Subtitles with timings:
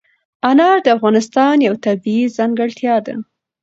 [0.49, 3.15] انار د افغانستان یوه طبیعي ځانګړتیا ده.